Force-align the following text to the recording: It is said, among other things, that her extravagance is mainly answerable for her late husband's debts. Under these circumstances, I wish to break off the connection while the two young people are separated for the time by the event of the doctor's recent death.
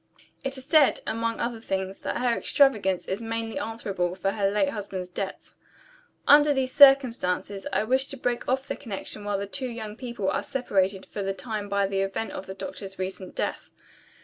It 0.43 0.57
is 0.57 0.65
said, 0.65 1.01
among 1.05 1.39
other 1.39 1.59
things, 1.61 1.99
that 1.99 2.17
her 2.17 2.35
extravagance 2.35 3.07
is 3.07 3.21
mainly 3.21 3.59
answerable 3.59 4.15
for 4.15 4.31
her 4.31 4.49
late 4.49 4.69
husband's 4.69 5.09
debts. 5.09 5.53
Under 6.27 6.53
these 6.55 6.73
circumstances, 6.73 7.67
I 7.71 7.83
wish 7.83 8.07
to 8.07 8.17
break 8.17 8.49
off 8.49 8.67
the 8.67 8.75
connection 8.75 9.23
while 9.23 9.37
the 9.37 9.45
two 9.45 9.69
young 9.69 9.95
people 9.95 10.27
are 10.31 10.41
separated 10.41 11.05
for 11.05 11.21
the 11.21 11.35
time 11.35 11.69
by 11.69 11.85
the 11.85 12.01
event 12.01 12.31
of 12.31 12.47
the 12.47 12.55
doctor's 12.55 12.97
recent 12.97 13.35
death. 13.35 13.69